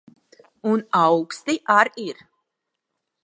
Un 0.71 0.79
auksti 1.01 1.55
ar 1.77 1.87
ir. 2.07 2.17